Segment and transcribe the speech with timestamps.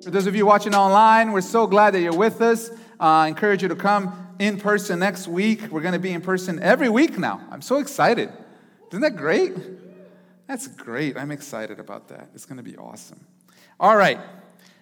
[0.03, 2.71] For those of you watching online, we're so glad that you're with us.
[2.71, 5.71] Uh, I encourage you to come in person next week.
[5.71, 7.47] We're going to be in person every week now.
[7.51, 8.33] I'm so excited.
[8.89, 9.53] Isn't that great?
[10.47, 11.17] That's great.
[11.17, 12.29] I'm excited about that.
[12.35, 13.27] It's going to be awesome.
[13.81, 14.21] All right.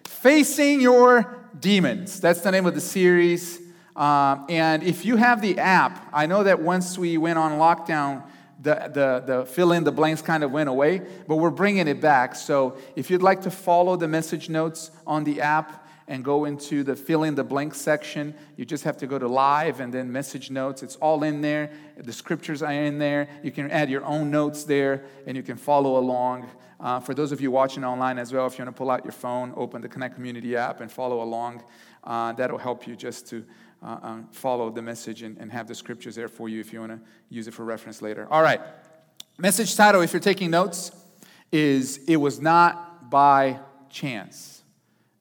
[0.04, 2.20] Facing Your Demons.
[2.20, 3.60] That's the name of the series.
[3.94, 8.24] Um, and if you have the app, I know that once we went on lockdown,
[8.60, 12.00] the, the, the fill in the blanks kind of went away, but we're bringing it
[12.00, 12.34] back.
[12.34, 15.81] So if you'd like to follow the message notes on the app,
[16.12, 18.34] and go into the fill in the blank section.
[18.58, 20.82] You just have to go to live and then message notes.
[20.82, 21.70] It's all in there.
[21.96, 23.30] The scriptures are in there.
[23.42, 26.50] You can add your own notes there and you can follow along.
[26.78, 29.06] Uh, for those of you watching online as well, if you want to pull out
[29.06, 31.64] your phone, open the Connect Community app and follow along,
[32.04, 33.42] uh, that'll help you just to
[33.82, 36.80] uh, uh follow the message and, and have the scriptures there for you if you
[36.80, 38.28] want to use it for reference later.
[38.30, 38.60] All right.
[39.38, 40.92] Message title, if you're taking notes,
[41.50, 44.51] is It Was Not by Chance.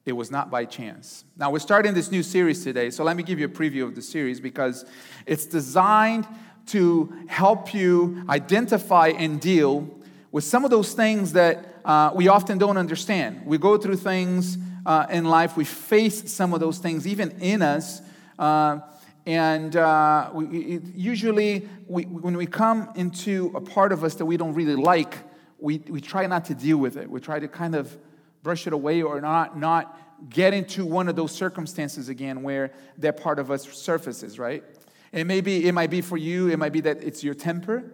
[0.04, 1.24] It was not by chance.
[1.36, 3.94] Now, we're starting this new series today, so let me give you a preview of
[3.94, 4.84] the series because
[5.26, 6.26] it's designed
[6.66, 9.88] to help you identify and deal
[10.32, 13.46] with some of those things that uh, we often don't understand.
[13.46, 17.62] We go through things uh, in life, we face some of those things even in
[17.62, 18.02] us.
[18.36, 18.80] Uh,
[19.24, 24.36] and uh, we, usually, we, when we come into a part of us that we
[24.36, 25.16] don't really like,
[25.60, 27.08] we, we try not to deal with it.
[27.08, 27.96] We try to kind of
[28.42, 29.98] brush it away or not, not
[30.28, 34.62] get into one of those circumstances again where that part of us surfaces, right?
[35.12, 37.84] It may be, it might be for you, it might be that it's your temper,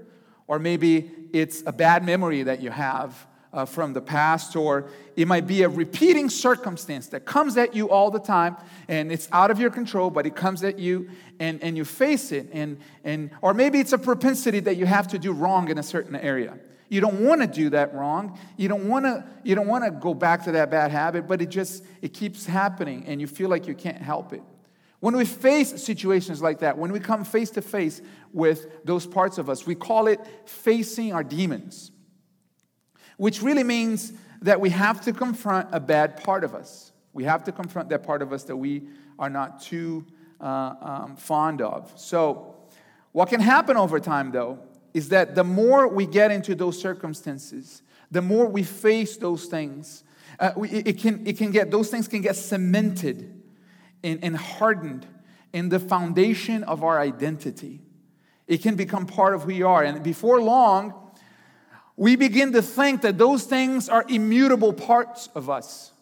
[0.46, 5.26] or maybe it's a bad memory that you have uh, from the past, or it
[5.26, 8.56] might be a repeating circumstance that comes at you all the time
[8.88, 11.08] and it's out of your control, but it comes at you
[11.40, 12.48] and, and you face it.
[12.52, 15.82] And, and, or maybe it's a propensity that you have to do wrong in a
[15.82, 16.58] certain area.
[16.88, 18.38] You don't want to do that wrong.
[18.56, 21.42] You don't want to you don't want to go back to that bad habit, but
[21.42, 24.42] it just it keeps happening and you feel like you can't help it.
[25.00, 28.00] When we face situations like that, when we come face to face
[28.32, 31.92] with those parts of us, we call it facing our demons.
[33.16, 34.12] Which really means
[34.42, 36.92] that we have to confront a bad part of us.
[37.12, 38.88] We have to confront that part of us that we
[39.18, 40.06] are not too
[40.40, 41.92] uh, um, fond of.
[41.96, 42.54] So,
[43.12, 44.58] what can happen over time, though,
[44.98, 50.02] is that the more we get into those circumstances, the more we face those things,
[50.40, 53.40] uh, we, it, can, it can get, those things can get cemented
[54.02, 55.06] and, and hardened
[55.52, 57.80] in the foundation of our identity.
[58.48, 59.84] It can become part of who we are.
[59.84, 60.94] And before long,
[61.96, 65.92] we begin to think that those things are immutable parts of us.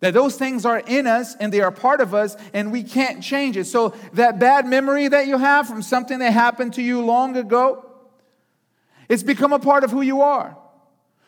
[0.00, 3.22] That those things are in us and they are part of us and we can't
[3.22, 3.66] change it.
[3.66, 7.89] So, that bad memory that you have from something that happened to you long ago,
[9.10, 10.56] it's become a part of who you are.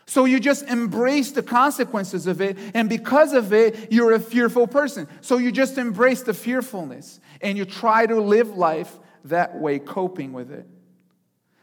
[0.06, 4.66] So you just embrace the consequences of it, and because of it, you're a fearful
[4.66, 5.08] person.
[5.20, 10.32] So you just embrace the fearfulness and you try to live life that way, coping
[10.32, 10.66] with it.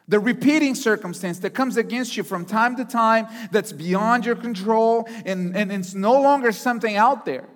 [0.08, 5.08] The repeating circumstance that comes against you from time to time that's beyond your control
[5.26, 7.48] and, and it's no longer something out there.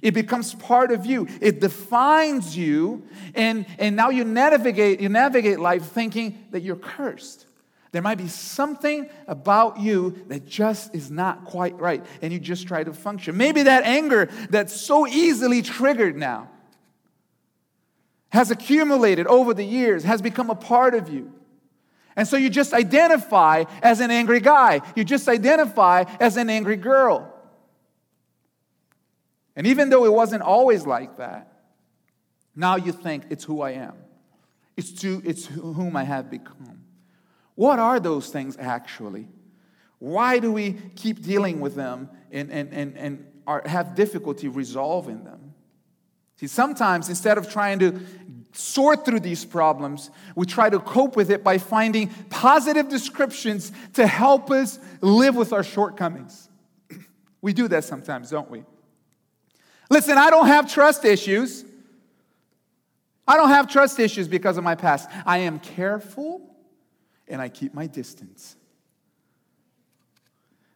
[0.00, 1.26] It becomes part of you.
[1.40, 3.02] It defines you,
[3.34, 7.47] and, and now you navigate, you navigate life thinking that you're cursed.
[7.90, 12.66] There might be something about you that just is not quite right, and you just
[12.66, 13.36] try to function.
[13.36, 16.50] Maybe that anger that's so easily triggered now
[18.30, 21.32] has accumulated over the years, has become a part of you.
[22.14, 26.76] And so you just identify as an angry guy, you just identify as an angry
[26.76, 27.32] girl.
[29.56, 31.52] And even though it wasn't always like that,
[32.54, 33.94] now you think it's who I am,
[34.76, 36.77] it's, to, it's whom I have become.
[37.58, 39.26] What are those things actually?
[39.98, 45.24] Why do we keep dealing with them and, and, and, and are, have difficulty resolving
[45.24, 45.54] them?
[46.36, 47.98] See, sometimes instead of trying to
[48.52, 54.06] sort through these problems, we try to cope with it by finding positive descriptions to
[54.06, 56.48] help us live with our shortcomings.
[57.42, 58.62] We do that sometimes, don't we?
[59.90, 61.64] Listen, I don't have trust issues.
[63.26, 65.10] I don't have trust issues because of my past.
[65.26, 66.47] I am careful
[67.28, 68.56] and I keep my distance.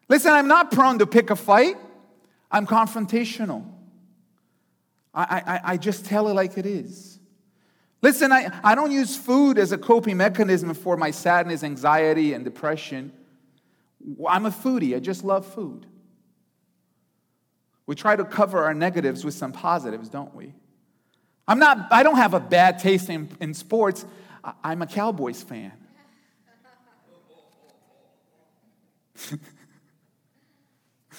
[0.09, 1.77] Listen, I'm not prone to pick a fight,
[2.51, 3.67] I'm confrontational.
[5.15, 7.19] I, I, I just tell it like it is.
[8.01, 12.45] Listen, I, I don't use food as a coping mechanism for my sadness, anxiety, and
[12.45, 13.13] depression.
[14.29, 15.87] I'm a foodie, I just love food.
[17.87, 20.55] We try to cover our negatives with some positives, don't we?
[21.47, 24.07] I'm not, I don't have a bad taste in, in sports.
[24.43, 25.73] I, am a Cowboys fan.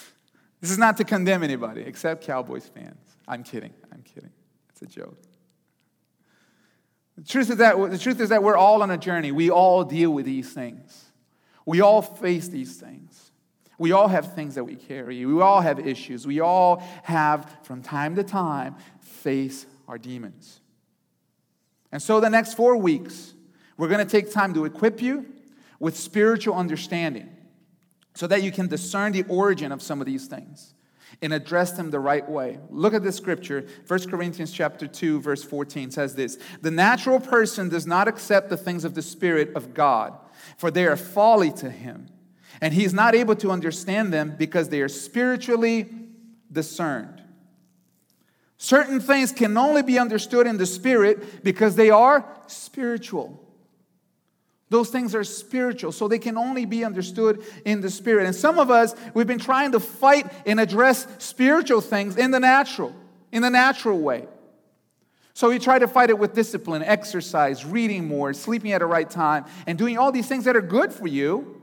[0.61, 3.17] this is not to condemn anybody except Cowboys fans.
[3.27, 3.73] I'm kidding.
[3.91, 4.31] I'm kidding.
[4.69, 5.17] It's a joke.
[7.17, 9.31] The truth is that the truth is that we're all on a journey.
[9.31, 11.11] We all deal with these things.
[11.65, 13.31] We all face these things.
[13.77, 15.25] We all have things that we carry.
[15.25, 16.27] We all have issues.
[16.27, 20.61] We all have, from time to time, face our demons.
[21.91, 23.33] And so, the next four weeks,
[23.77, 25.25] we're going to take time to equip you
[25.79, 27.29] with spiritual understanding
[28.13, 30.73] so that you can discern the origin of some of these things
[31.21, 32.59] and address them the right way.
[32.69, 33.65] Look at this scripture.
[33.87, 38.57] 1 Corinthians chapter 2 verse 14 says this, "The natural person does not accept the
[38.57, 40.13] things of the spirit of God,
[40.57, 42.07] for they are folly to him,
[42.61, 45.89] and he is not able to understand them because they are spiritually
[46.51, 47.21] discerned."
[48.57, 53.42] Certain things can only be understood in the spirit because they are spiritual.
[54.73, 58.25] Those things are spiritual, so they can only be understood in the spirit.
[58.25, 62.39] And some of us, we've been trying to fight and address spiritual things in the
[62.39, 62.91] natural,
[63.31, 64.25] in the natural way.
[65.35, 69.07] So we try to fight it with discipline, exercise, reading more, sleeping at the right
[69.07, 71.61] time, and doing all these things that are good for you,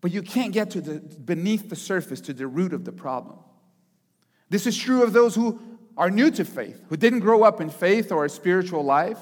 [0.00, 3.36] but you can't get to the beneath the surface, to the root of the problem.
[4.48, 5.60] This is true of those who
[5.96, 9.18] are new to faith, who didn't grow up in faith or a spiritual life.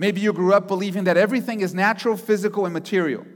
[0.00, 3.26] Maybe you grew up believing that everything is natural, physical, and material.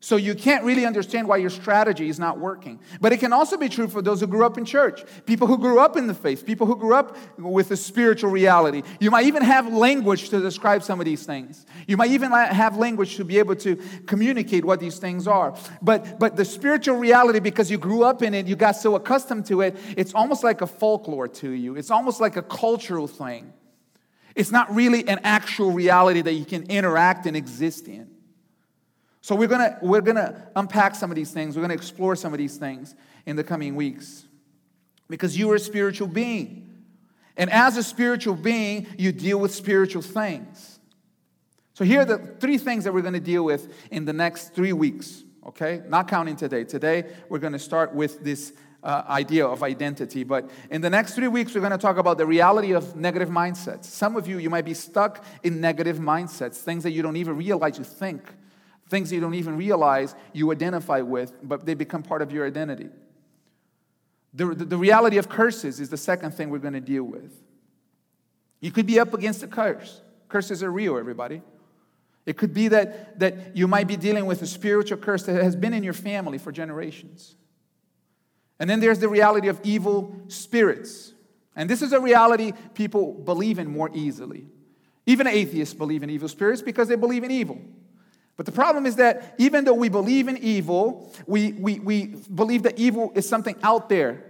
[0.00, 2.78] So you can't really understand why your strategy is not working.
[3.00, 5.56] But it can also be true for those who grew up in church, people who
[5.56, 8.82] grew up in the faith, people who grew up with a spiritual reality.
[9.00, 11.64] You might even have language to describe some of these things.
[11.86, 13.76] You might even have language to be able to
[14.06, 15.56] communicate what these things are.
[15.80, 19.46] But but the spiritual reality because you grew up in it, you got so accustomed
[19.46, 21.76] to it, it's almost like a folklore to you.
[21.76, 23.54] It's almost like a cultural thing.
[24.38, 28.08] It's not really an actual reality that you can interact and exist in.
[29.20, 31.56] So we're gonna, we're gonna unpack some of these things.
[31.56, 32.94] We're gonna explore some of these things
[33.26, 34.24] in the coming weeks.
[35.10, 36.72] Because you are a spiritual being.
[37.36, 40.78] And as a spiritual being, you deal with spiritual things.
[41.74, 44.72] So here are the three things that we're gonna deal with in the next three
[44.72, 45.82] weeks, okay?
[45.88, 46.62] Not counting today.
[46.62, 48.52] Today, we're gonna start with this
[48.82, 50.24] uh, idea of identity.
[50.24, 53.28] But in the next three weeks, we're going to talk about the reality of negative
[53.28, 53.84] mindsets.
[53.84, 57.36] Some of you, you might be stuck in negative mindsets, things that you don't even
[57.36, 58.22] realize you think,
[58.88, 62.88] things you don't even realize you identify with, but they become part of your identity.
[64.34, 67.32] The, the, the reality of curses is the second thing we're going to deal with.
[68.60, 70.00] You could be up against a curse.
[70.28, 71.42] Curses are real, everybody.
[72.26, 75.56] It could be that, that you might be dealing with a spiritual curse that has
[75.56, 77.34] been in your family for generations.
[78.58, 81.12] And then there's the reality of evil spirits.
[81.54, 84.46] And this is a reality people believe in more easily.
[85.06, 87.60] Even atheists believe in evil spirits because they believe in evil.
[88.36, 92.62] But the problem is that even though we believe in evil, we, we, we believe
[92.62, 94.24] that evil is something out there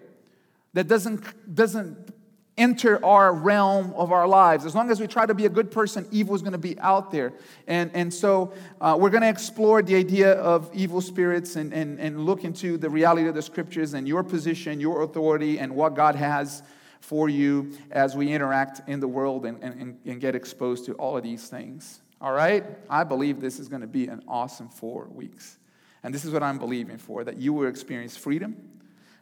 [0.73, 2.15] that doesn't, doesn't
[2.59, 4.67] enter our realm of our lives.
[4.67, 6.79] As long as we try to be a good person, evil is going to be
[6.81, 7.33] out there.
[7.67, 11.99] And, and so uh, we're going to explore the idea of evil spirits and, and,
[11.99, 15.95] and look into the reality of the scriptures and your position, your authority, and what
[15.95, 16.63] God has
[17.01, 21.17] for you as we interact in the world and, and, and get exposed to all
[21.17, 22.01] of these things.
[22.21, 22.65] All right?
[22.91, 25.59] I believe this is going to be an awesome four weeks.
[26.03, 28.57] And this is what I'm believing for that you will experience freedom,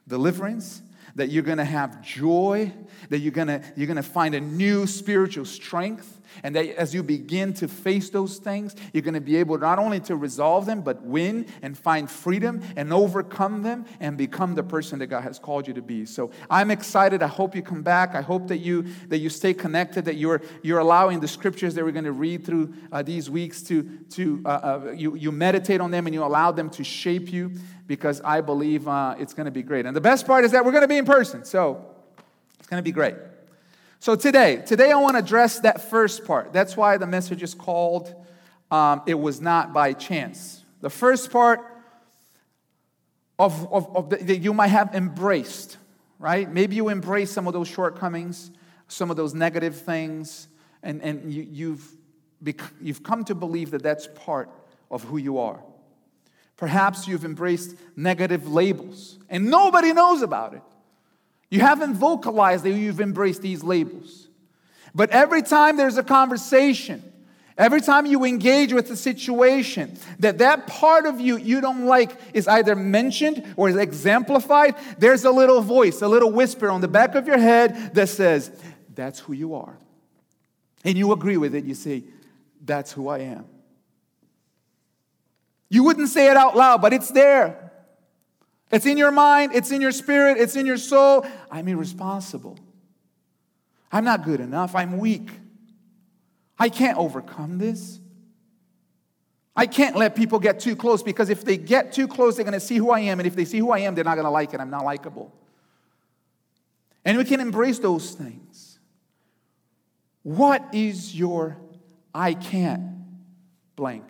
[0.09, 0.83] deliverance,
[1.17, 2.73] that you're going to have joy,
[3.09, 6.95] that you're going to you're going to find a new spiritual strength, and that as
[6.95, 10.67] you begin to face those things, you're going to be able not only to resolve
[10.67, 15.23] them, but win and find freedom and overcome them and become the person that God
[15.23, 16.05] has called you to be.
[16.05, 17.23] So I'm excited.
[17.23, 18.15] I hope you come back.
[18.15, 21.85] I hope that you that you stay connected, that you're you're allowing the scriptures that
[21.85, 25.81] we're going to read through uh, these weeks to to uh, uh, you you meditate
[25.81, 27.53] on them and you allow them to shape you
[27.87, 29.87] because I believe uh, it's going to be great.
[29.87, 31.45] And the best part is that we're going to be in person.
[31.45, 31.85] So
[32.59, 33.15] it's going to be great.
[33.99, 36.53] So today, today I want to address that first part.
[36.53, 38.15] That's why the message is called
[38.71, 40.63] um, It Was Not by Chance.
[40.81, 41.61] The first part
[43.39, 45.79] of, of, of the, that you might have embraced,
[46.19, 46.51] right?
[46.51, 48.51] Maybe you embrace some of those shortcomings,
[48.89, 50.49] some of those negative things,
[50.83, 51.97] and, and you, you've,
[52.41, 54.51] bec- you've come to believe that that's part
[54.91, 55.61] of who you are.
[56.57, 60.63] Perhaps you've embraced negative labels and nobody knows about it.
[61.51, 64.29] You haven't vocalized that you've embraced these labels.
[64.95, 67.03] But every time there's a conversation,
[67.59, 72.15] Every time you engage with a situation that that part of you you don't like
[72.35, 76.89] is either mentioned or is exemplified, there's a little voice, a little whisper on the
[76.89, 78.51] back of your head that says,
[78.95, 79.79] That's who you are.
[80.85, 81.65] And you agree with it.
[81.65, 82.05] You say,
[82.63, 83.47] That's who I am.
[85.71, 87.66] You wouldn't say it out loud, but it's there.
[88.71, 91.25] It's in your mind, it's in your spirit, it's in your soul.
[91.51, 92.59] I'm irresponsible.
[93.93, 94.75] I'm not good enough.
[94.75, 95.31] I'm weak.
[96.59, 98.01] I can't overcome this.
[99.55, 102.53] I can't let people get too close because if they get too close, they're going
[102.53, 103.21] to see who I am.
[103.21, 104.61] And if they see who I am, they're not going to like it.
[104.61, 105.33] I'm not likable.
[107.05, 108.79] And we can embrace those things.
[110.23, 111.57] What is your
[112.13, 112.83] I can't
[113.77, 114.05] blank?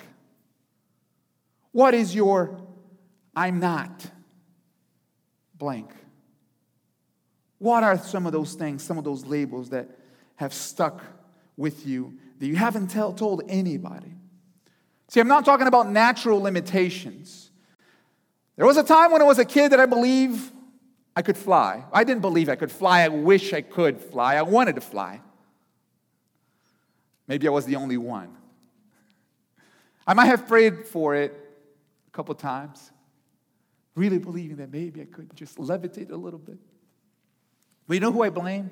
[1.73, 2.59] What is your
[3.37, 4.11] I'm not
[5.59, 5.91] blank?
[7.59, 9.89] What are some of those things, some of those labels that
[10.37, 11.03] have stuck
[11.57, 14.13] with you that you haven't tell, told anybody.
[15.09, 17.51] See, I'm not talking about natural limitations.
[18.57, 20.53] There was a time when I was a kid that I believe
[21.15, 21.85] I could fly.
[21.93, 23.03] I didn't believe I could fly.
[23.03, 24.37] I wish I could fly.
[24.37, 25.21] I wanted to fly.
[27.27, 28.37] Maybe I was the only one.
[30.07, 31.35] I might have prayed for it
[32.07, 32.93] a couple times,
[33.97, 36.59] really believing that maybe I could just levitate a little bit.
[37.88, 38.71] But you know who I blame?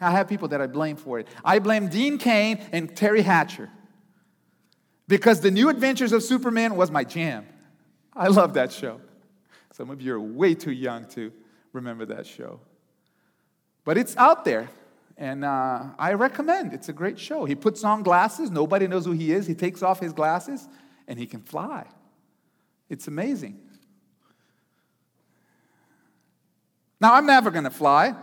[0.00, 1.28] I have people that I blame for it.
[1.44, 3.68] I blame Dean Cain and Teri Hatcher
[5.06, 7.46] because the new adventures of Superman was my jam.
[8.14, 9.00] I love that show.
[9.72, 11.32] Some of you are way too young to
[11.72, 12.60] remember that show.
[13.84, 14.68] But it's out there,
[15.16, 16.72] and uh, I recommend.
[16.72, 17.44] It's a great show.
[17.44, 19.46] He puts on glasses, nobody knows who he is.
[19.46, 20.68] He takes off his glasses,
[21.08, 21.86] and he can fly.
[22.88, 23.58] It's amazing.
[27.02, 28.14] Now, I'm never going to fly.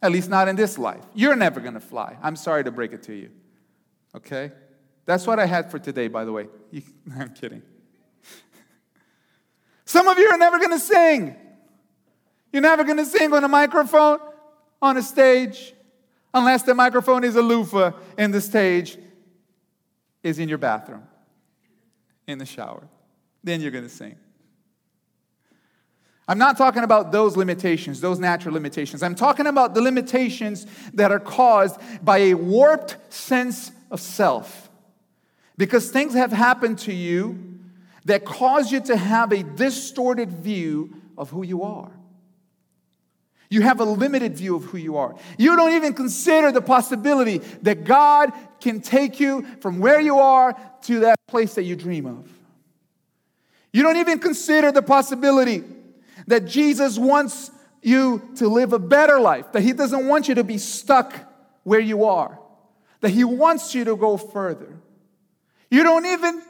[0.00, 1.04] At least not in this life.
[1.14, 2.16] You're never going to fly.
[2.22, 3.30] I'm sorry to break it to you.
[4.16, 4.50] Okay?
[5.04, 6.46] That's what I had for today, by the way.
[7.18, 7.62] I'm kidding.
[9.84, 11.36] Some of you are never going to sing.
[12.50, 14.20] You're never going to sing on a microphone,
[14.80, 15.74] on a stage,
[16.32, 18.96] unless the microphone is a loofah and the stage
[20.22, 21.02] is in your bathroom,
[22.26, 22.88] in the shower.
[23.44, 24.16] Then you're going to sing.
[26.28, 29.02] I'm not talking about those limitations, those natural limitations.
[29.02, 34.68] I'm talking about the limitations that are caused by a warped sense of self.
[35.56, 37.58] Because things have happened to you
[38.04, 41.90] that cause you to have a distorted view of who you are.
[43.50, 45.14] You have a limited view of who you are.
[45.38, 50.54] You don't even consider the possibility that God can take you from where you are
[50.82, 52.30] to that place that you dream of.
[53.72, 55.64] You don't even consider the possibility
[56.28, 57.50] that Jesus wants
[57.82, 61.14] you to live a better life, that He doesn't want you to be stuck
[61.64, 62.38] where you are,
[63.00, 64.78] that He wants you to go further.
[65.70, 66.42] You don't even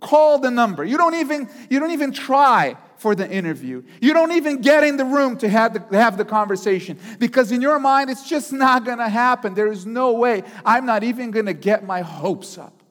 [0.00, 0.84] call the number.
[0.84, 3.82] You don't even, you don't even try for the interview.
[4.00, 7.62] You don't even get in the room to have the, have the conversation because in
[7.62, 9.54] your mind it's just not going to happen.
[9.54, 10.42] There is no way.
[10.64, 12.82] I'm not even going to get my hopes up.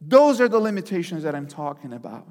[0.00, 2.26] Those are the limitations that I'm talking about.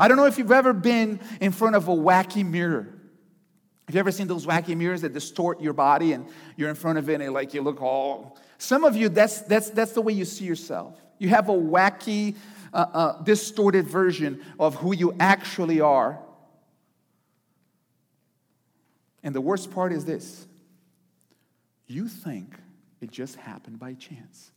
[0.00, 2.88] I don't know if you've ever been in front of a wacky mirror.
[3.86, 6.26] Have you ever seen those wacky mirrors that distort your body and
[6.56, 8.38] you're in front of it and like you look all.
[8.56, 10.98] Some of you, that's, that's, that's the way you see yourself.
[11.18, 12.36] You have a wacky,
[12.72, 16.18] uh, uh, distorted version of who you actually are.
[19.22, 20.46] And the worst part is this
[21.86, 22.54] you think
[23.02, 24.50] it just happened by chance.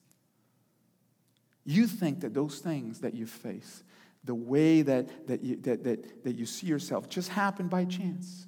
[1.65, 3.83] You think that those things that you face,
[4.23, 8.47] the way that, that, you, that, that, that you see yourself just happened by chance.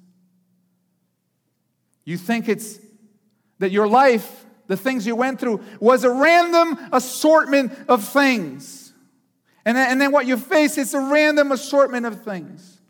[2.04, 2.78] You think it's
[3.58, 8.92] that your life, the things you went through, was a random assortment of things.
[9.64, 12.80] And then, and then what you face is a random assortment of things.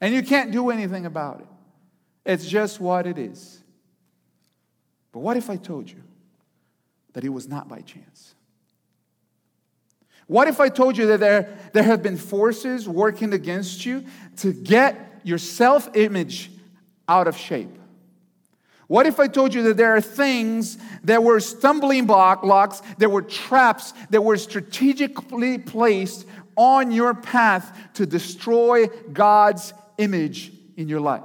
[0.00, 1.46] And you can't do anything about it.
[2.24, 3.62] It's just what it is.
[5.12, 6.02] But what if I told you
[7.12, 8.34] that it was not by chance?
[10.30, 14.04] What if I told you that there, there have been forces working against you
[14.36, 16.52] to get your self image
[17.08, 17.76] out of shape?
[18.86, 23.22] What if I told you that there are things that were stumbling blocks, that were
[23.22, 31.24] traps, that were strategically placed on your path to destroy God's image in your life?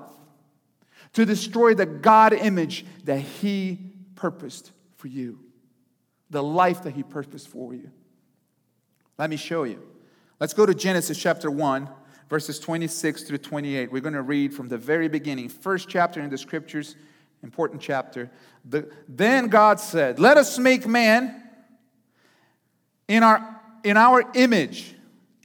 [1.14, 3.78] To destroy the God image that He
[4.16, 5.38] purposed for you,
[6.32, 7.92] the life that He purposed for you.
[9.18, 9.82] Let me show you.
[10.40, 11.90] Let's go to Genesis chapter 1,
[12.30, 13.92] verses 26 through 28.
[13.92, 16.96] We're going to read from the very beginning, first chapter in the scriptures,
[17.42, 18.30] important chapter.
[18.66, 21.44] The, then God said, Let us make man
[23.08, 24.96] in our, in our image,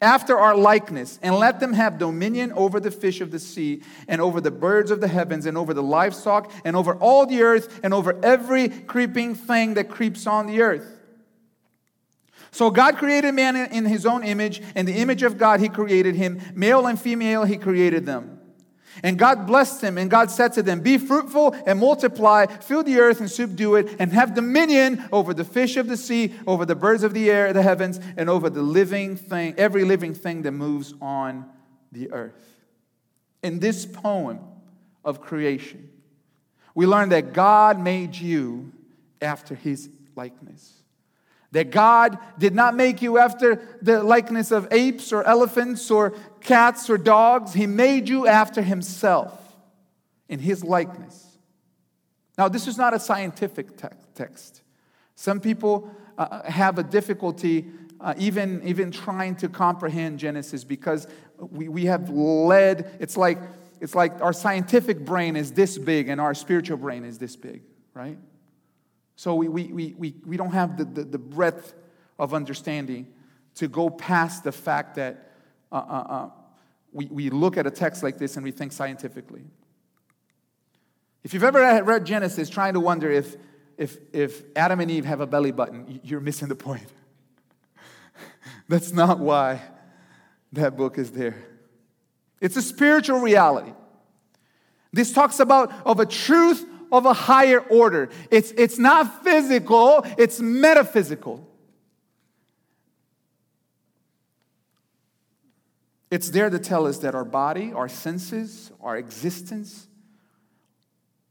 [0.03, 4.21] after our likeness, and let them have dominion over the fish of the sea, and
[4.21, 7.79] over the birds of the heavens, and over the livestock, and over all the earth,
[7.85, 11.00] and over every creeping thing that creeps on the earth.
[12.53, 16.17] So God created man in his own image, and the image of God he created
[16.17, 16.41] him.
[16.55, 18.41] Male and female he created them.
[19.03, 22.99] And God blessed him, and God said to them, Be fruitful and multiply, fill the
[22.99, 26.75] earth and subdue it, and have dominion over the fish of the sea, over the
[26.75, 30.53] birds of the air, the heavens, and over the living thing, every living thing that
[30.53, 31.47] moves on
[31.93, 32.57] the earth.
[33.43, 34.41] In this poem
[35.05, 35.89] of creation,
[36.75, 38.73] we learn that God made you
[39.23, 40.80] after his likeness.
[41.53, 46.89] That God did not make you after the likeness of apes or elephants or cats
[46.89, 47.55] or dogs.
[47.55, 49.37] He made you after Himself
[50.29, 51.39] in His likeness.
[52.39, 54.63] Now, this is not a scientific te- text.
[55.17, 57.67] Some people uh, have a difficulty
[58.01, 61.07] uh, even, even trying to comprehend Genesis because
[61.39, 63.39] we, we have led, it's like,
[63.81, 67.63] it's like our scientific brain is this big and our spiritual brain is this big,
[67.95, 68.17] right?
[69.21, 71.75] So we, we, we, we, we don't have the, the, the breadth
[72.19, 73.07] of understanding
[73.57, 75.35] to go past the fact that
[75.71, 76.31] uh, uh, uh,
[76.91, 79.43] we, we look at a text like this and we think scientifically.
[81.23, 83.37] If you've ever read Genesis trying to wonder if,
[83.77, 86.89] if, if Adam and Eve have a belly button, you're missing the point.
[88.71, 89.61] That's not why
[90.55, 91.37] that book is there.
[92.41, 93.75] It's a spiritual reality.
[94.95, 98.11] This talks about of a truth of a higher order.
[98.31, 101.47] It's, it's not physical, it's metaphysical.
[106.11, 109.87] It's there to tell us that our body, our senses, our existence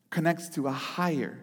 [0.10, 1.38] connects to a higher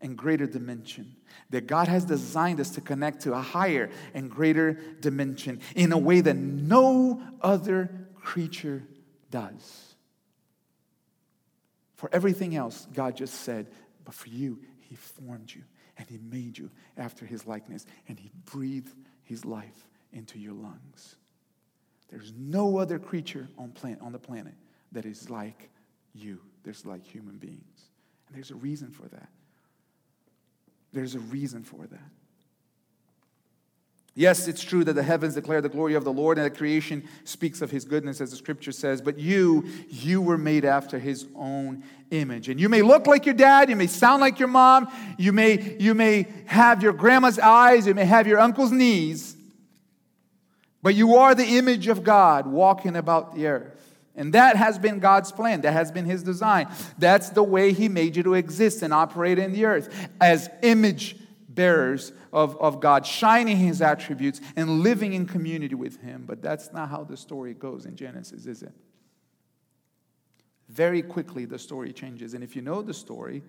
[0.00, 1.16] and greater dimension.
[1.50, 5.98] That God has designed us to connect to a higher and greater dimension in a
[5.98, 8.84] way that no other creature
[9.30, 9.91] does.
[12.02, 13.68] For everything else, God just said,
[14.04, 15.62] but for you, He formed you
[15.96, 21.14] and He made you after His likeness and He breathed His life into your lungs.
[22.08, 24.54] There's no other creature on, planet, on the planet
[24.90, 25.70] that is like
[26.12, 26.40] you.
[26.64, 27.90] There's like human beings.
[28.26, 29.28] And there's a reason for that.
[30.92, 32.10] There's a reason for that.
[34.14, 37.08] Yes, it's true that the heavens declare the glory of the Lord and the creation
[37.24, 41.26] speaks of his goodness, as the scripture says, but you, you were made after his
[41.34, 42.50] own image.
[42.50, 45.76] And you may look like your dad, you may sound like your mom, you may,
[45.78, 49.34] you may have your grandma's eyes, you may have your uncle's knees,
[50.82, 53.78] but you are the image of God walking about the earth.
[54.14, 55.62] And that has been God's plan.
[55.62, 56.68] That has been His design.
[56.98, 61.16] That's the way He made you to exist and operate in the earth as image
[61.54, 66.24] bearers of, of God, shining his attributes and living in community with him.
[66.26, 68.72] But that's not how the story goes in Genesis, is it?
[70.68, 72.34] Very quickly, the story changes.
[72.34, 73.42] And if you know the story,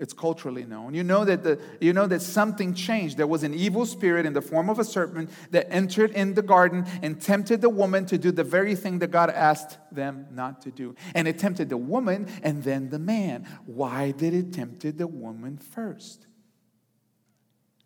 [0.00, 0.92] it's culturally known.
[0.92, 3.16] You know that the you know that something changed.
[3.16, 6.42] There was an evil spirit in the form of a serpent that entered in the
[6.42, 10.62] garden and tempted the woman to do the very thing that God asked them not
[10.62, 10.96] to do.
[11.14, 13.46] And it tempted the woman and then the man.
[13.66, 16.26] Why did it tempted the woman first?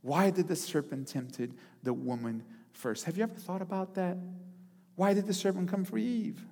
[0.03, 3.05] Why did the serpent tempted the woman first?
[3.05, 4.17] Have you ever thought about that?
[4.97, 6.45] Why did the serpent come for Eve?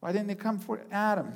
[0.00, 1.34] Why didn't it come for Adam?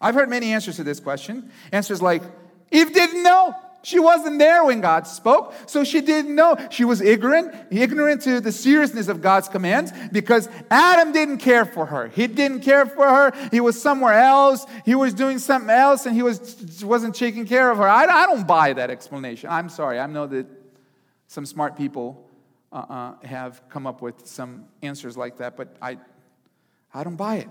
[0.00, 1.50] I've heard many answers to this question.
[1.72, 2.22] Answers like,
[2.70, 3.54] Eve didn't know.
[3.84, 6.56] She wasn't there when God spoke, so she didn't know.
[6.70, 11.84] She was ignorant, ignorant to the seriousness of God's commands because Adam didn't care for
[11.84, 12.08] her.
[12.08, 13.32] He didn't care for her.
[13.50, 14.64] He was somewhere else.
[14.86, 17.86] He was doing something else and he was, wasn't taking care of her.
[17.86, 19.50] I, I don't buy that explanation.
[19.50, 20.00] I'm sorry.
[20.00, 20.46] I know that
[21.26, 22.30] some smart people
[22.72, 25.98] uh, uh, have come up with some answers like that, but I,
[26.94, 27.48] I don't buy it.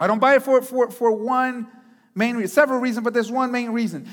[0.00, 1.68] I don't buy it for, for, for one
[2.16, 4.08] main reason, several reasons, but there's one main reason.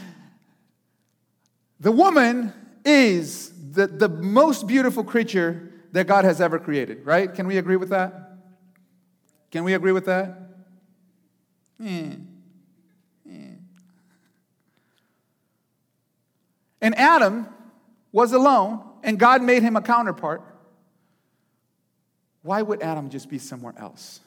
[1.82, 2.54] The woman
[2.86, 7.34] is the, the most beautiful creature that God has ever created, right?
[7.34, 8.38] Can we agree with that?
[9.50, 10.38] Can we agree with that?
[11.80, 12.14] Yeah.
[13.26, 13.38] Yeah.
[16.82, 17.48] And Adam
[18.12, 20.44] was alone, and God made him a counterpart.
[22.44, 24.20] Why would Adam just be somewhere else?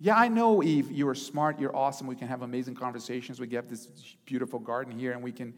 [0.00, 3.48] Yeah, I know, Eve, you are smart, you're awesome, we can have amazing conversations, we
[3.50, 3.86] have this
[4.26, 5.54] beautiful garden here, and we can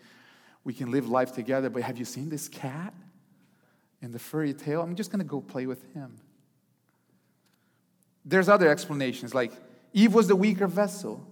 [0.69, 1.71] we can live life together.
[1.71, 2.93] But have you seen this cat
[4.03, 4.83] and the furry tail?
[4.83, 6.19] I'm just going to go play with him.
[8.27, 9.53] There's other explanations, like
[9.95, 11.27] Eve was the weaker vessel.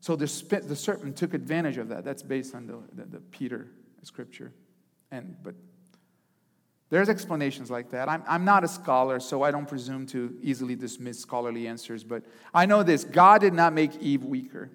[0.00, 0.24] So the,
[0.66, 2.06] the serpent took advantage of that.
[2.06, 3.66] That's based on the, the, the Peter
[4.02, 4.50] scripture.
[5.10, 5.56] And, but
[6.88, 8.08] there's explanations like that.
[8.08, 12.22] I'm, I'm not a scholar, so I don't presume to easily dismiss scholarly answers, but
[12.54, 14.70] I know this God did not make Eve weaker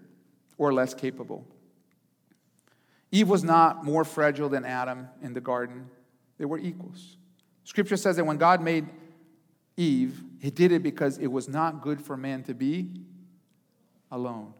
[0.59, 1.47] or less capable.
[3.15, 5.89] Eve was not more fragile than Adam in the garden,
[6.37, 7.15] they were equals.
[7.63, 8.87] Scripture says that when God made
[9.77, 12.89] Eve, he did it because it was not good for man to be
[14.11, 14.53] alone.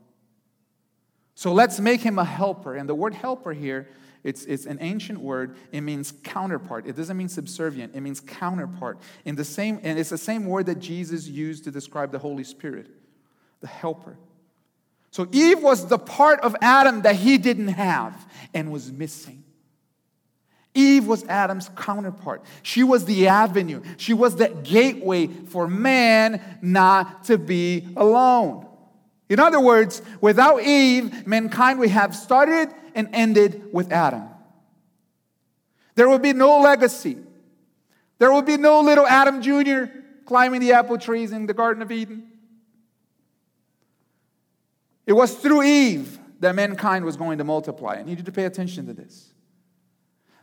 [1.35, 2.75] So let's make him a helper.
[2.75, 3.89] And the word helper here
[4.23, 5.55] it's, it's an ancient word.
[5.71, 6.87] It means counterpart.
[6.87, 7.93] It doesn't mean subservient.
[7.93, 8.97] It means counterpart.
[9.23, 12.43] In the same, and it's the same word that Jesus used to describe the Holy
[12.43, 12.87] Spirit,
[13.61, 14.17] the helper.
[15.15, 19.45] So Eve was the part of Adam that he didn't have and was missing.
[20.73, 22.43] Eve was Adam's counterpart.
[22.63, 23.82] She was the avenue.
[23.95, 28.67] She was the gateway for man not to be alone.
[29.30, 34.28] In other words, without Eve, mankind would have started and ended with Adam.
[35.95, 37.15] There would be no legacy.
[38.17, 39.86] There would be no little Adam Jr.
[40.25, 42.34] climbing the apple trees in the Garden of Eden.
[45.05, 47.95] It was through Eve that mankind was going to multiply.
[47.95, 49.33] I need you to pay attention to this.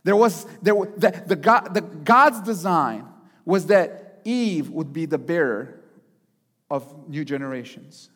[0.03, 3.05] There was, there, the, the, God, the God's design
[3.45, 5.79] was that Eve would be the bearer
[6.69, 8.09] of new generations.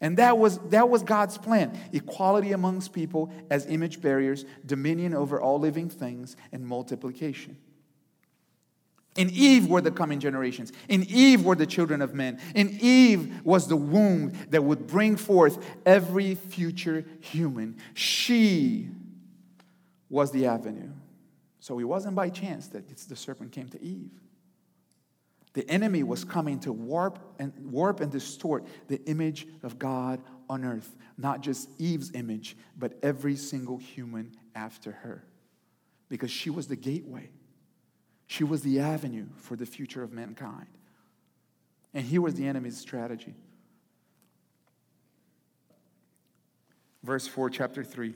[0.00, 5.40] And that was, that was God's plan equality amongst people as image bearers, dominion over
[5.40, 7.56] all living things, and multiplication.
[9.16, 10.72] In Eve were the coming generations.
[10.88, 12.40] In Eve were the children of men.
[12.54, 17.76] In Eve was the womb that would bring forth every future human.
[17.94, 18.88] She
[20.08, 20.90] was the avenue.
[21.60, 24.10] So it wasn't by chance that the serpent came to Eve.
[25.54, 30.64] The enemy was coming to warp and warp and distort the image of God on
[30.64, 35.24] earth, not just Eve's image, but every single human after her.
[36.08, 37.30] Because she was the gateway.
[38.26, 40.66] She was the avenue for the future of mankind.
[41.92, 43.34] And here was the enemy's strategy.
[47.02, 48.14] Verse 4, chapter 3.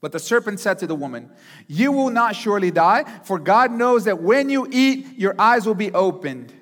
[0.00, 1.30] But the serpent said to the woman,
[1.66, 5.74] You will not surely die, for God knows that when you eat, your eyes will
[5.74, 6.52] be opened,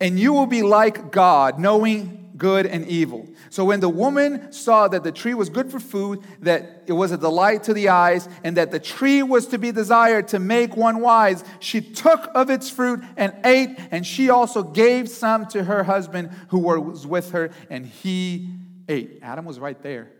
[0.00, 3.28] and you will be like God, knowing good and evil.
[3.50, 7.12] So when the woman saw that the tree was good for food, that it was
[7.12, 10.76] a delight to the eyes, and that the tree was to be desired to make
[10.76, 15.62] one wise, she took of its fruit and ate, and she also gave some to
[15.62, 18.48] her husband who was with her, and he
[18.88, 19.20] ate.
[19.22, 20.10] Adam was right there.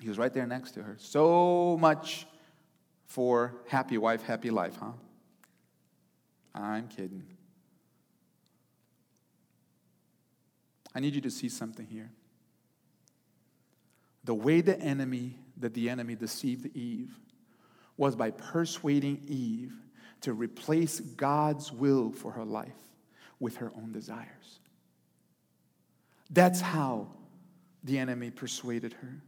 [0.00, 0.96] He was right there next to her.
[0.98, 2.26] So much
[3.06, 4.90] for happy wife, happy life, huh?
[6.52, 7.35] I'm kidding.
[10.96, 12.10] I need you to see something here.
[14.24, 17.14] The way the enemy, that the enemy deceived Eve,
[17.98, 19.74] was by persuading Eve
[20.22, 22.72] to replace God's will for her life
[23.38, 24.60] with her own desires.
[26.30, 27.08] That's how
[27.84, 29.20] the enemy persuaded her.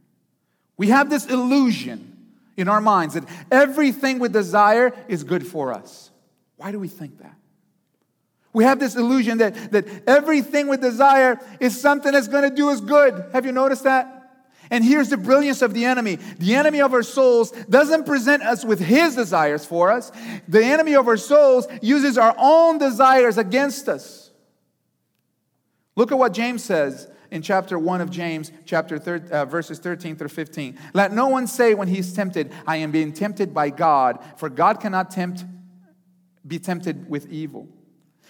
[0.75, 2.17] We have this illusion
[2.57, 6.09] in our minds that everything we desire is good for us.
[6.57, 7.35] Why do we think that?
[8.51, 12.69] We have this illusion that, that everything we desire is something that's going to do
[12.69, 13.25] us good.
[13.31, 14.15] Have you noticed that?
[14.71, 18.63] And here's the brilliance of the enemy the enemy of our souls doesn't present us
[18.63, 20.11] with his desires for us,
[20.47, 24.31] the enemy of our souls uses our own desires against us.
[25.95, 30.15] Look at what James says in chapter 1 of James, chapter thir- uh, verses 13
[30.15, 30.77] through 15.
[30.93, 34.79] Let no one say when he's tempted, I am being tempted by God, for God
[34.79, 35.45] cannot tempt,
[36.47, 37.67] be tempted with evil.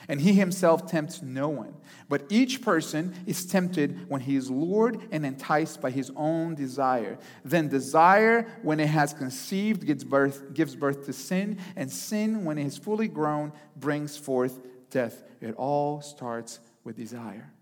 [0.09, 1.75] And he himself tempts no one.
[2.09, 7.19] But each person is tempted when he is lured and enticed by his own desire.
[7.45, 11.59] Then desire, when it has conceived, gives birth, gives birth to sin.
[11.75, 15.23] And sin, when it is fully grown, brings forth death.
[15.39, 17.53] It all starts with desire.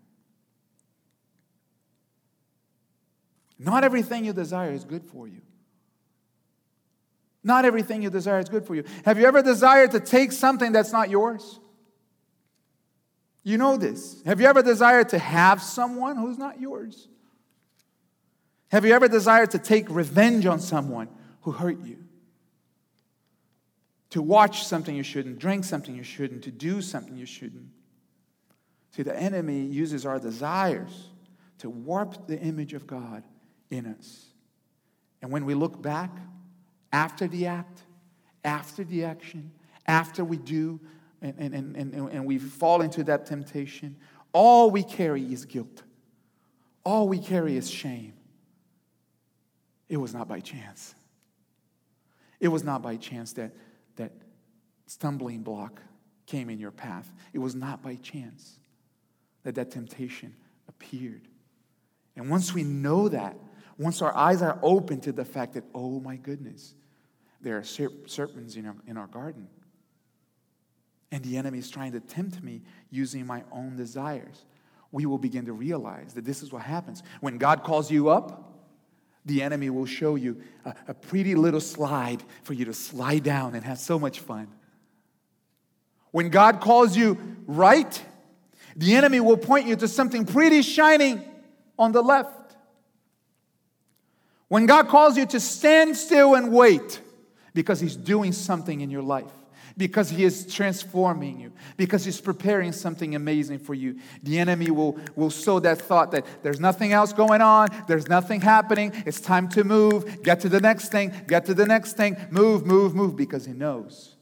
[3.58, 5.42] Not everything you desire is good for you.
[7.44, 8.84] Not everything you desire is good for you.
[9.04, 11.60] Have you ever desired to take something that's not yours?
[13.48, 14.20] You know this.
[14.26, 17.08] Have you ever desired to have someone who's not yours?
[18.70, 21.08] Have you ever desired to take revenge on someone
[21.40, 21.96] who hurt you?
[24.10, 27.70] To watch something you shouldn't, drink something you shouldn't, to do something you shouldn't.
[28.90, 31.08] See, the enemy uses our desires
[31.60, 33.22] to warp the image of God
[33.70, 34.26] in us.
[35.22, 36.14] And when we look back
[36.92, 37.80] after the act,
[38.44, 39.52] after the action,
[39.86, 40.80] after we do,
[41.20, 43.96] and, and, and, and, we fall into that temptation,
[44.32, 45.82] all we carry is guilt.
[46.84, 48.12] All we carry is shame.
[49.88, 50.94] It was not by chance.
[52.38, 53.52] It was not by chance that
[53.96, 54.12] that
[54.86, 55.82] stumbling block
[56.26, 57.12] came in your path.
[57.32, 58.58] It was not by chance
[59.42, 60.34] that that temptation
[60.68, 61.22] appeared.
[62.16, 63.36] And once we know that,
[63.78, 66.74] once our eyes are open to the fact that, oh my goodness,
[67.40, 69.48] there are serpents in our, in our garden,
[71.10, 74.44] and the enemy is trying to tempt me using my own desires,
[74.92, 77.02] we will begin to realize that this is what happens.
[77.20, 78.44] When God calls you up,
[79.24, 83.54] the enemy will show you a, a pretty little slide for you to slide down
[83.54, 84.48] and have so much fun.
[86.10, 88.02] When God calls you right,
[88.76, 91.22] the enemy will point you to something pretty shining
[91.78, 92.56] on the left.
[94.48, 97.00] When God calls you to stand still and wait
[97.52, 99.30] because He's doing something in your life,
[99.78, 103.98] because He is transforming you, because He's preparing something amazing for you.
[104.22, 108.40] The enemy will, will sow that thought that there's nothing else going on, there's nothing
[108.40, 112.16] happening, it's time to move, get to the next thing, get to the next thing,
[112.30, 114.16] move, move, move, because He knows.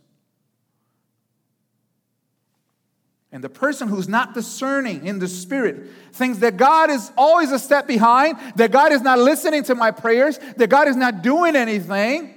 [3.32, 7.58] And the person who's not discerning in the spirit thinks that God is always a
[7.58, 11.56] step behind, that God is not listening to my prayers, that God is not doing
[11.56, 12.35] anything.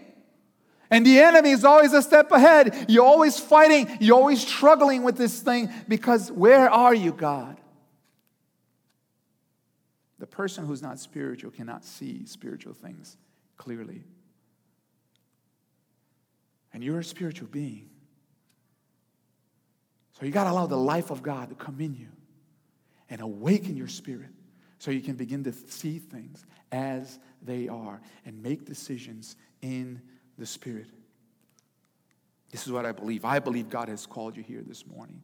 [0.92, 2.86] And the enemy is always a step ahead.
[2.90, 7.60] You're always fighting, you're always struggling with this thing because where are you, God?
[10.18, 13.18] The person who's not spiritual cannot see spiritual things
[13.58, 14.04] clearly.
[16.74, 17.90] And you're a spiritual being.
[20.20, 22.10] So you got to allow the life of God to come in you
[23.10, 24.32] and awaken your spirit
[24.78, 30.02] so you can begin to see things as they are and make decisions in
[30.40, 30.88] the Spirit.
[32.52, 33.26] This is what I believe.
[33.26, 35.22] I believe God has called you here this morning.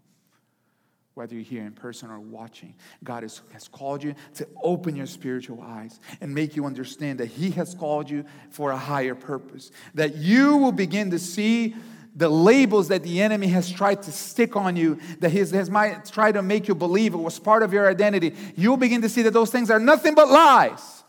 [1.15, 5.06] Whether you're here in person or watching, God has, has called you to open your
[5.06, 9.71] spiritual eyes and make you understand that He has called you for a higher purpose.
[9.93, 11.73] That you will begin to see
[12.17, 15.69] the labels that the enemy has tried to stick on you, that he has, has
[15.69, 18.34] might try to make you believe it was part of your identity.
[18.56, 21.04] You'll begin to see that those things are nothing but lies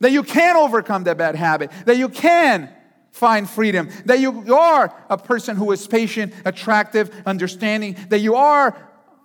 [0.00, 2.70] that you can overcome that bad habit, that you can
[3.12, 8.76] find freedom, that you are a person who is patient, attractive, understanding, that you are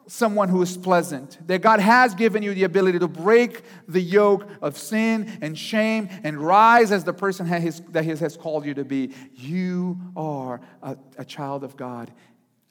[0.08, 4.48] someone who is pleasant, that God has given you the ability to break the yoke
[4.62, 8.86] of sin and shame and rise as the person that He has called you to
[8.86, 9.12] be.
[9.34, 12.12] You are a, a child of God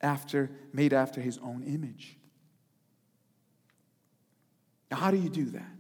[0.01, 2.17] after, made after His own image.
[4.91, 5.74] Now, how do you do that?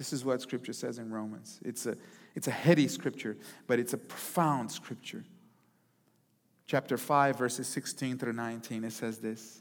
[0.00, 1.60] This is what scripture says in Romans.
[1.62, 1.94] It's a,
[2.34, 3.36] it's a heady scripture,
[3.66, 5.24] but it's a profound scripture.
[6.66, 9.60] Chapter 5, verses 16 through 19, it says this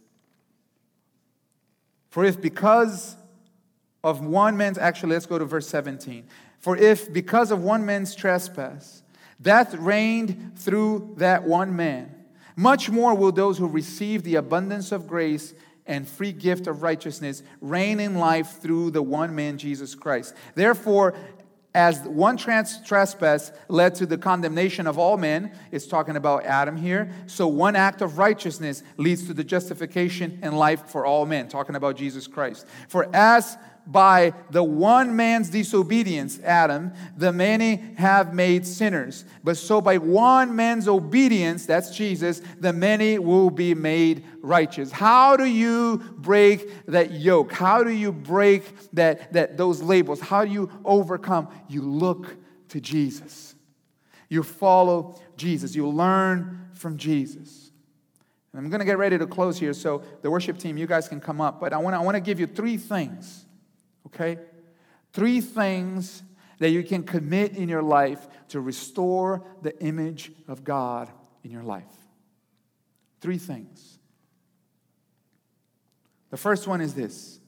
[2.10, 3.18] For if because
[4.02, 6.26] of one man's, actually, let's go to verse 17.
[6.60, 9.04] For if because of one man's trespass,
[9.42, 12.16] death reigned through that one man,
[12.56, 15.54] much more will those who receive the abundance of grace
[15.90, 20.34] and free gift of righteousness reign in life through the one man, Jesus Christ.
[20.56, 21.16] Therefore,
[21.74, 26.78] as one trans- trespass led to the condemnation of all men, it's talking about Adam
[26.78, 27.12] here.
[27.28, 31.76] So one act of righteousness leads to the justification and life for all men, talking
[31.76, 32.66] about Jesus Christ.
[32.88, 33.58] For as
[33.90, 39.26] by the one man's disobedience, Adam, the many have made sinners.
[39.44, 44.92] But so by one man's obedience, that's Jesus, the many will be made righteous.
[44.92, 47.52] How do you break that yoke?
[47.52, 50.20] How do you break that, that those labels?
[50.20, 51.50] How do you overcome?
[51.68, 52.38] You look
[52.70, 53.56] to Jesus.
[54.30, 55.76] You follow Jesus.
[55.76, 57.72] You learn from Jesus.
[58.54, 61.08] And I'm going to get ready to close here, so the worship team, you guys
[61.08, 61.60] can come up.
[61.60, 63.46] But I want to I want to give you three things
[64.08, 64.38] Okay?
[65.14, 66.24] Three things
[66.60, 71.10] that you can commit in your life to restore the image of God
[71.44, 71.84] in your life.
[73.22, 73.98] Three things.
[76.30, 77.40] The first one is this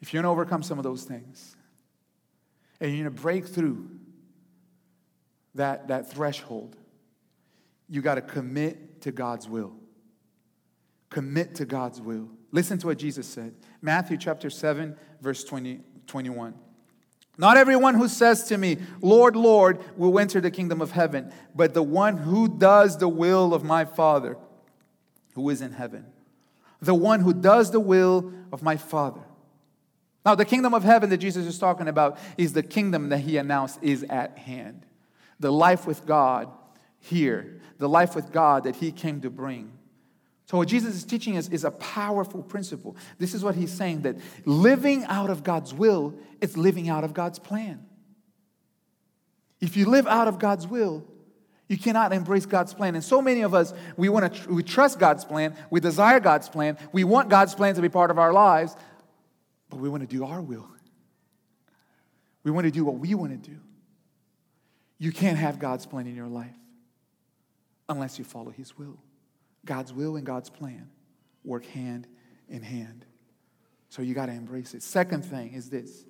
[0.00, 1.56] if you're going to overcome some of those things,
[2.80, 3.88] and you're going to break through
[5.54, 6.76] that, that threshold,
[7.88, 9.72] you got to commit to God's will.
[11.10, 12.28] Commit to God's will.
[12.50, 13.54] Listen to what Jesus said.
[13.82, 16.54] Matthew chapter 7, verse 20, 21.
[17.36, 21.72] Not everyone who says to me, Lord, Lord, will enter the kingdom of heaven, but
[21.72, 24.36] the one who does the will of my Father
[25.34, 26.04] who is in heaven.
[26.80, 29.20] The one who does the will of my Father.
[30.26, 33.36] Now, the kingdom of heaven that Jesus is talking about is the kingdom that he
[33.36, 34.84] announced is at hand.
[35.38, 36.50] The life with God
[36.98, 39.77] here, the life with God that he came to bring.
[40.50, 42.96] So, what Jesus is teaching us is a powerful principle.
[43.18, 47.12] This is what he's saying that living out of God's will is living out of
[47.12, 47.84] God's plan.
[49.60, 51.04] If you live out of God's will,
[51.68, 52.94] you cannot embrace God's plan.
[52.94, 56.18] And so many of us, we want to, tr- we trust God's plan, we desire
[56.18, 58.74] God's plan, we want God's plan to be part of our lives,
[59.68, 60.66] but we want to do our will.
[62.42, 63.58] We want to do what we want to do.
[64.98, 66.56] You can't have God's plan in your life
[67.86, 68.96] unless you follow His will.
[69.64, 70.88] God's will and God's plan
[71.44, 72.06] work hand
[72.48, 73.04] in hand.
[73.88, 74.82] So you got to embrace it.
[74.82, 76.04] Second thing is this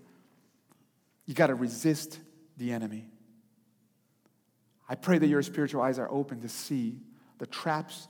[1.27, 2.19] you got to resist
[2.57, 3.09] the enemy.
[4.89, 6.99] I pray that your spiritual eyes are open to see
[7.39, 8.09] the traps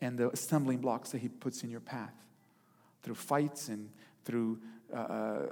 [0.00, 2.14] and the stumbling blocks that He puts in your path
[3.02, 3.90] through fights and
[4.24, 4.60] through
[4.94, 5.46] uh, uh,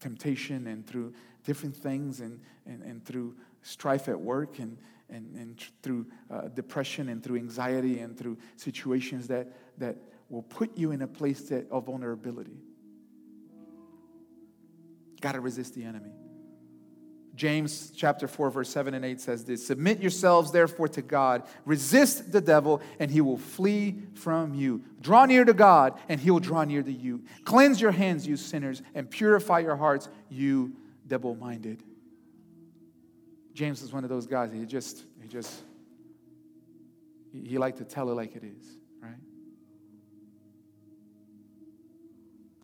[0.00, 1.12] temptation and through
[1.44, 4.78] different things and, and, and through strife at work and,
[5.10, 9.96] and, and through uh, depression and through anxiety and through situations that, that
[10.28, 12.58] will put you in a place that, of vulnerability.
[15.20, 16.12] Got to resist the enemy.
[17.36, 22.32] James chapter 4, verse 7 and 8 says this Submit yourselves therefore to God, resist
[22.32, 24.82] the devil, and he will flee from you.
[25.02, 27.22] Draw near to God, and he will draw near to you.
[27.44, 30.72] Cleanse your hands, you sinners, and purify your hearts, you
[31.06, 31.82] double minded.
[33.56, 35.62] James is one of those guys, he just, he just,
[37.32, 38.66] he liked to tell it like it is,
[39.02, 39.14] right?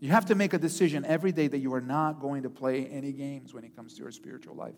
[0.00, 2.86] You have to make a decision every day that you are not going to play
[2.88, 4.74] any games when it comes to your spiritual life.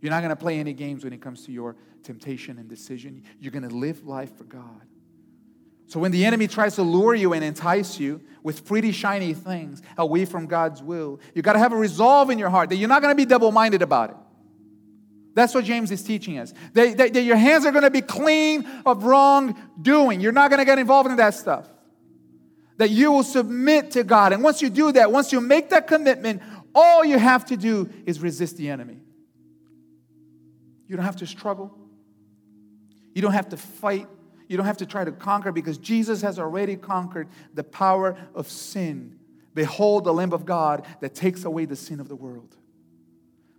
[0.00, 3.22] You're not going to play any games when it comes to your temptation and decision.
[3.40, 4.80] You're going to live life for God.
[5.86, 9.82] So when the enemy tries to lure you and entice you with pretty shiny things
[9.98, 12.88] away from God's will, you got to have a resolve in your heart that you're
[12.88, 14.16] not going to be double minded about it.
[15.40, 16.52] That's what James is teaching us.
[16.74, 20.20] That, that, that your hands are going to be clean of wrongdoing.
[20.20, 21.66] You're not going to get involved in that stuff
[22.76, 24.34] that you will submit to God.
[24.34, 26.42] And once you do that, once you make that commitment,
[26.74, 28.98] all you have to do is resist the enemy.
[30.86, 31.74] You don't have to struggle.
[33.14, 34.08] You don't have to fight.
[34.46, 38.46] You don't have to try to conquer because Jesus has already conquered the power of
[38.46, 39.18] sin.
[39.54, 42.56] Behold, the Lamb of God that takes away the sin of the world.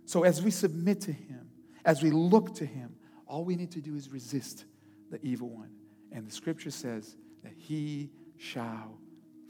[0.04, 1.41] So, as we submit to Him,
[1.84, 4.64] as we look to Him, all we need to do is resist
[5.10, 5.70] the evil one.
[6.10, 8.98] And the scripture says that He shall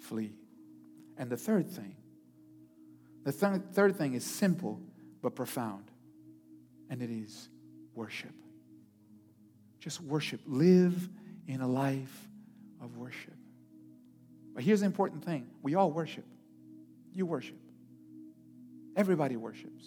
[0.01, 0.35] flee.
[1.17, 1.97] And the third thing,
[3.25, 4.81] the th- third thing is simple
[5.21, 5.85] but profound,
[6.91, 7.49] and it is
[7.95, 8.35] worship.
[9.79, 10.41] Just worship.
[10.47, 11.09] Live
[11.47, 12.29] in a life
[12.81, 13.35] of worship.
[14.55, 16.25] But here's the important thing we all worship.
[17.13, 17.59] You worship.
[18.97, 19.87] Everybody worships.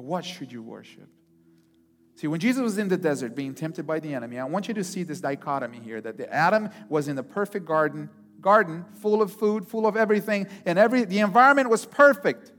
[0.00, 1.10] But what should you worship?
[2.16, 4.72] See, when Jesus was in the desert being tempted by the enemy, I want you
[4.72, 8.08] to see this dichotomy here that the Adam was in the perfect garden,
[8.40, 12.50] garden full of food, full of everything, and every the environment was perfect.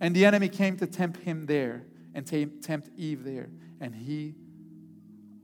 [0.00, 3.50] And the enemy came to tempt him there and tempt Eve there.
[3.80, 4.34] And he,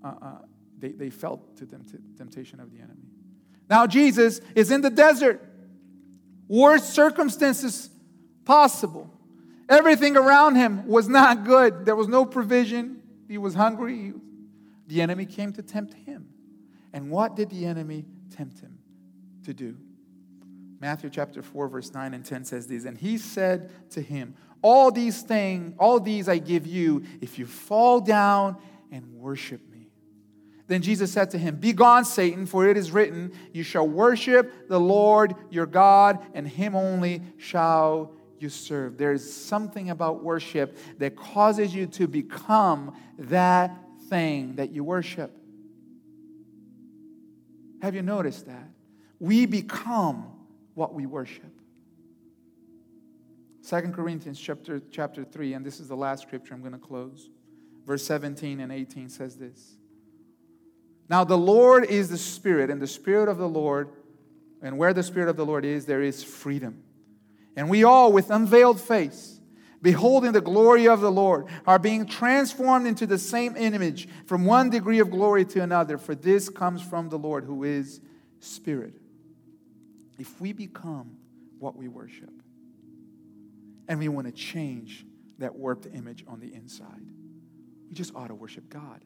[0.02, 0.38] uh, uh,
[0.80, 1.66] they, they felt to
[2.18, 3.06] temptation of the enemy.
[3.70, 5.48] Now Jesus is in the desert,
[6.48, 7.88] worst circumstances
[8.44, 9.13] possible.
[9.68, 11.86] Everything around him was not good.
[11.86, 13.02] There was no provision.
[13.28, 14.12] He was hungry.
[14.86, 16.28] The enemy came to tempt him.
[16.92, 18.78] And what did the enemy tempt him
[19.44, 19.76] to do?
[20.80, 24.90] Matthew chapter 4, verse 9 and 10 says this And he said to him, All
[24.90, 28.58] these things, all these I give you, if you fall down
[28.92, 29.88] and worship me.
[30.66, 34.80] Then Jesus said to him, Begone, Satan, for it is written, You shall worship the
[34.80, 38.96] Lord your God, and him only shall you serve.
[38.96, 43.76] There's something about worship that causes you to become that
[44.08, 45.36] thing that you worship.
[47.82, 48.68] Have you noticed that?
[49.18, 50.26] We become
[50.74, 51.50] what we worship.
[53.62, 57.30] Second Corinthians chapter, chapter 3, and this is the last scripture I'm going to close.
[57.86, 59.76] Verse 17 and 18 says this.
[61.08, 63.88] Now the Lord is the Spirit, and the Spirit of the Lord,
[64.60, 66.83] and where the Spirit of the Lord is, there is freedom.
[67.56, 69.40] And we all, with unveiled face,
[69.80, 74.70] beholding the glory of the Lord, are being transformed into the same image from one
[74.70, 78.00] degree of glory to another, for this comes from the Lord who is
[78.40, 78.94] Spirit.
[80.18, 81.16] If we become
[81.58, 82.30] what we worship,
[83.88, 85.04] and we want to change
[85.38, 87.06] that warped image on the inside,
[87.88, 89.04] we just ought to worship God.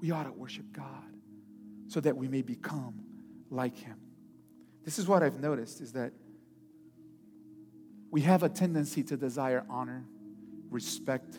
[0.00, 1.14] We ought to worship God
[1.88, 3.04] so that we may become
[3.50, 3.98] like Him.
[4.84, 6.12] This is what I've noticed is that
[8.10, 10.04] we have a tendency to desire honor,
[10.70, 11.38] respect,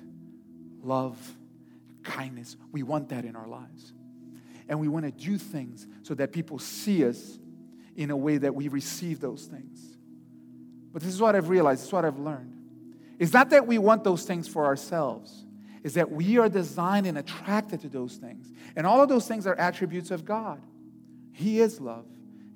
[0.84, 1.18] love,
[2.04, 2.58] kindness.
[2.72, 3.94] We want that in our lives.
[4.70, 7.40] And we want to do things so that people see us
[7.96, 9.98] in a way that we receive those things.
[10.94, 12.56] But this is what I've realized, this is what I've learned.
[13.20, 15.46] It's not that we want those things for ourselves,
[15.84, 18.52] is that we are designed and attracted to those things.
[18.76, 20.62] And all of those things are attributes of God.
[21.34, 22.06] He is love,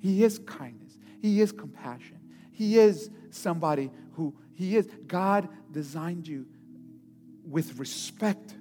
[0.00, 2.18] He is kindness, He is compassion,
[2.50, 3.90] He is somebody
[4.56, 4.88] He is.
[5.06, 6.46] God designed you
[7.48, 8.54] with respect.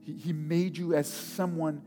[0.00, 1.82] He, he made you as someone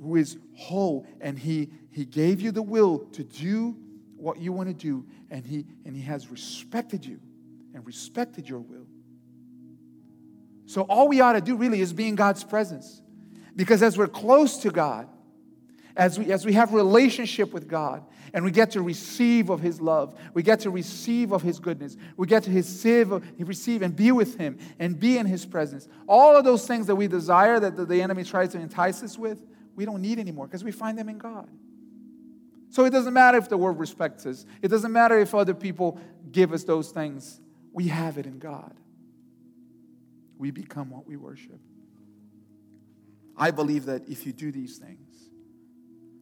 [0.00, 3.76] who is whole, and he, he gave you the will to do
[4.16, 7.20] what you want to do, and he, and he has respected you
[7.74, 8.86] and respected your will.
[10.66, 13.02] So, all we ought to do really is be in God's presence.
[13.56, 15.08] Because as we're close to God,
[15.96, 19.80] as we, as we have relationship with God, and we get to receive of His
[19.80, 24.10] love, we get to receive of His goodness, we get to receive, receive and be
[24.10, 25.88] with Him and be in His presence.
[26.08, 29.16] All of those things that we desire that the, the enemy tries to entice us
[29.16, 31.48] with, we don't need anymore because we find them in God.
[32.70, 36.00] So it doesn't matter if the world respects us, it doesn't matter if other people
[36.32, 37.40] give us those things.
[37.72, 38.74] We have it in God.
[40.38, 41.60] We become what we worship.
[43.36, 45.03] I believe that if you do these things,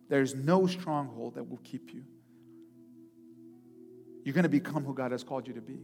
[0.09, 2.05] there's no stronghold that will keep you.
[4.25, 5.81] You're going to become who God has called you to be.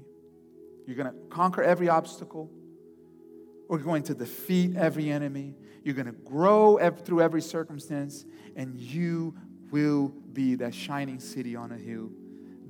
[0.86, 2.50] You're going to conquer every obstacle.
[3.68, 5.54] We're going to defeat every enemy.
[5.82, 8.24] You're going to grow through every circumstance,
[8.56, 9.34] and you
[9.70, 12.10] will be that shining city on a hill,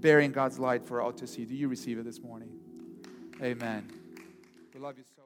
[0.01, 1.45] bearing God's light for all to see.
[1.45, 2.51] Do you receive it this morning?
[3.43, 3.89] Amen.
[4.75, 5.18] We love you.